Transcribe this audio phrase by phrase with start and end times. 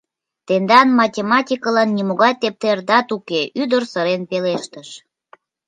[0.47, 4.89] —Тендан математикылан нимогай тептердат уке,— ӱдыр сырен пелештыш.